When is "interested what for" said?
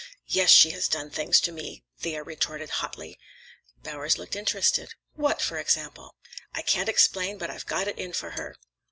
4.35-5.59